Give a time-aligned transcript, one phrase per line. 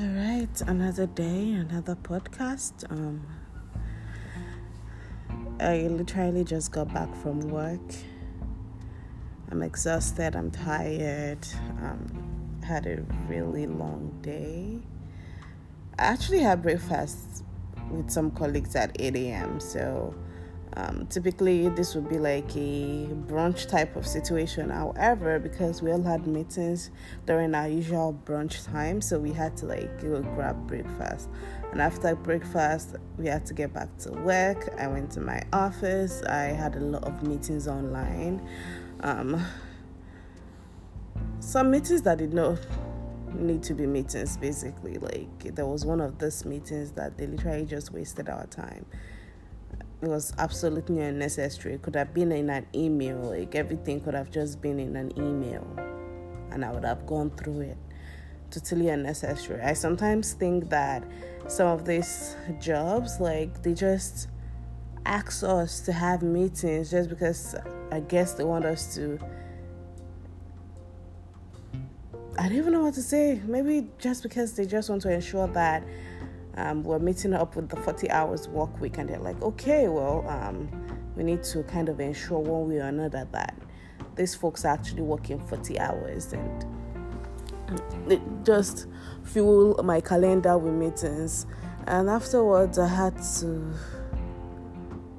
[0.00, 2.90] All right, another day, another podcast.
[2.90, 3.20] Um,
[5.60, 7.82] I literally just got back from work.
[9.50, 10.36] I'm exhausted.
[10.36, 11.46] I'm tired.
[11.82, 14.78] Um, had a really long day.
[15.98, 17.44] I actually had breakfast
[17.90, 19.60] with some colleagues at 8 a.m.
[19.60, 20.14] So
[20.76, 24.70] um, typically, this would be like a brunch type of situation.
[24.70, 26.90] However, because we all had meetings
[27.26, 31.28] during our usual brunch time, so we had to like go grab breakfast.
[31.72, 34.72] And after breakfast, we had to get back to work.
[34.78, 36.22] I went to my office.
[36.22, 38.46] I had a lot of meetings online.
[39.00, 39.44] Um,
[41.40, 42.58] some meetings that did not
[43.34, 44.98] need to be meetings, basically.
[44.98, 48.84] Like, there was one of those meetings that they literally just wasted our time
[50.02, 51.74] it was absolutely unnecessary.
[51.74, 55.12] It could have been in an email, like everything could have just been in an
[55.18, 55.66] email,
[56.50, 57.78] and I would have gone through it.
[58.50, 59.60] Totally unnecessary.
[59.62, 61.04] I sometimes think that
[61.48, 64.28] some of these jobs, like, they just
[65.06, 67.54] ask us to have meetings just because
[67.92, 69.18] I guess they want us to.
[72.38, 73.40] I don't even know what to say.
[73.44, 75.84] Maybe just because they just want to ensure that
[76.56, 80.26] um, we're meeting up with the 40 hours work week, and they're like, okay, well,
[80.28, 80.68] um,
[81.16, 83.54] we need to kind of ensure one way or another that
[84.16, 86.66] these folks are actually working 40 hours and
[88.08, 88.86] it just
[89.22, 91.46] fuel my calendar with meetings.
[91.86, 93.72] And afterwards, I had to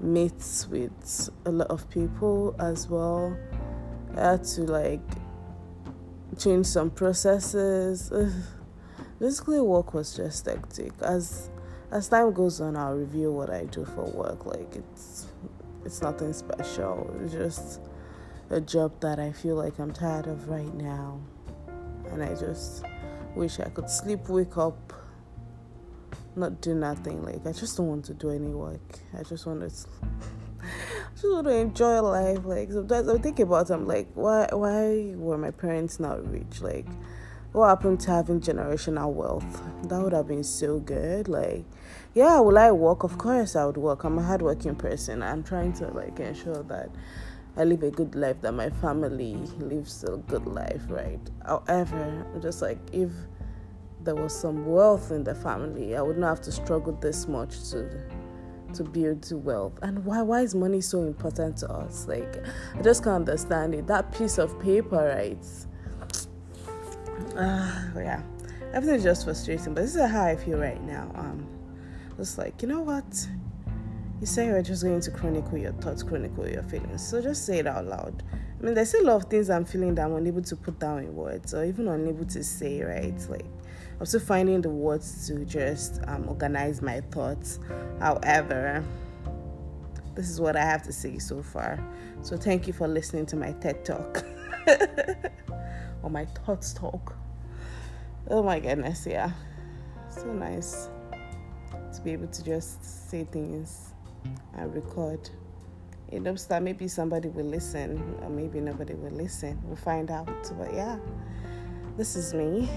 [0.00, 3.36] meet with a lot of people as well.
[4.16, 5.00] I had to like
[6.36, 8.12] change some processes.
[9.22, 10.92] basically work was just hectic.
[11.00, 11.48] As
[11.92, 14.44] as time goes on i'll review what i do for work.
[14.44, 15.28] Like it's
[15.84, 17.14] it's nothing special.
[17.22, 17.80] It's just
[18.50, 21.20] a job that i feel like i'm tired of right now.
[22.10, 22.84] And i just
[23.36, 24.92] wish i could sleep wake up
[26.34, 27.22] not do nothing.
[27.22, 28.98] Like i just don't want to do any work.
[29.16, 29.66] I just want to
[30.62, 32.44] I just want to enjoy life.
[32.44, 36.60] Like sometimes i think about it, i'm like why why were my parents not rich?
[36.60, 36.88] Like
[37.52, 39.62] what happened to having generational wealth?
[39.84, 41.28] That would have been so good.
[41.28, 41.64] Like,
[42.14, 43.02] yeah, will I work?
[43.02, 44.04] Of course, I would work.
[44.04, 45.22] I'm a hardworking person.
[45.22, 46.90] I'm trying to like ensure that
[47.56, 51.20] I live a good life, that my family lives a good life, right?
[51.46, 53.10] However, I'm just like if
[54.00, 57.70] there was some wealth in the family, I would not have to struggle this much
[57.70, 57.88] to
[58.74, 59.78] to build wealth.
[59.82, 62.08] And why why is money so important to us?
[62.08, 62.42] Like,
[62.74, 63.86] I just can't understand it.
[63.86, 65.44] That piece of paper, right?
[67.36, 68.22] Uh, yeah,
[68.72, 69.74] everything's just frustrating.
[69.74, 71.10] But this is how I feel right now.
[71.14, 71.46] Um,
[72.16, 73.28] just like you know what,
[74.20, 77.06] you say you're just going to chronicle your thoughts, chronicle your feelings.
[77.06, 78.22] So just say it out loud.
[78.32, 80.98] I mean, there's a lot of things I'm feeling that I'm unable to put down
[81.00, 82.82] in words, or even unable to say.
[82.82, 83.46] Right, like
[83.98, 87.58] I'm still finding the words to just um, organize my thoughts.
[87.98, 88.84] However,
[90.14, 91.82] this is what I have to say so far.
[92.22, 94.24] So thank you for listening to my TED talk.
[96.02, 97.16] or my thoughts talk.
[98.28, 99.32] Oh my goodness, yeah.
[100.08, 100.88] So nice
[101.94, 103.92] to be able to just say things
[104.54, 105.28] and record.
[106.10, 109.60] It hopes that maybe somebody will listen or maybe nobody will listen.
[109.64, 110.28] We'll find out.
[110.58, 110.98] But yeah,
[111.96, 112.68] this is me,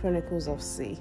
[0.00, 0.98] Chronicles of C.